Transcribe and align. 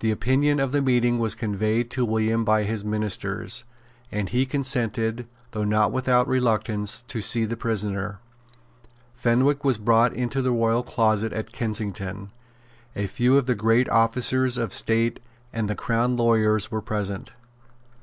The 0.00 0.10
opinion 0.10 0.60
of 0.60 0.70
the 0.70 0.82
meeting 0.82 1.18
was 1.18 1.34
conveyed 1.34 1.90
to 1.92 2.04
William 2.04 2.44
by 2.44 2.64
his 2.64 2.84
ministers; 2.84 3.64
and 4.12 4.28
he 4.28 4.44
consented, 4.44 5.26
though 5.52 5.64
not 5.64 5.92
without 5.92 6.28
reluctance, 6.28 7.00
to 7.08 7.22
see 7.22 7.46
the 7.46 7.56
prisoner. 7.56 8.18
Fenwick 9.14 9.64
was 9.64 9.78
brought 9.78 10.12
into 10.12 10.42
the 10.42 10.52
royal 10.52 10.82
closet 10.82 11.32
at 11.32 11.52
Kensington. 11.52 12.32
A 12.94 13.06
few 13.06 13.38
of 13.38 13.46
the 13.46 13.54
great 13.54 13.88
officers 13.88 14.58
of 14.58 14.74
state 14.74 15.20
and 15.54 15.70
the 15.70 15.74
Crown 15.74 16.18
lawyers 16.18 16.70
were 16.70 16.82
present. 16.82 17.32